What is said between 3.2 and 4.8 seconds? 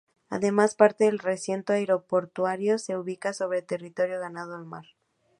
sobre terreno ganado al